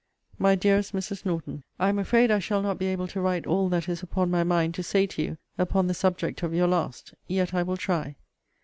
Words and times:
MY 0.39 0.55
DEAREST 0.55 0.93
MRS. 0.93 1.27
NORTON, 1.27 1.63
I 1.77 1.87
am 1.89 1.99
afraid 1.99 2.31
I 2.31 2.39
shall 2.39 2.63
not 2.63 2.79
be 2.79 2.87
able 2.87 3.05
to 3.09 3.21
write 3.21 3.45
all 3.45 3.69
that 3.69 3.87
is 3.87 4.01
upon 4.01 4.31
my 4.31 4.43
mind 4.43 4.73
to 4.73 4.81
say 4.81 5.05
to 5.05 5.21
you 5.21 5.37
upon 5.59 5.85
the 5.85 5.93
subject 5.93 6.41
of 6.41 6.55
your 6.55 6.67
last. 6.67 7.13
Yet 7.27 7.53
I 7.53 7.61
will 7.61 7.77
try. 7.77 8.15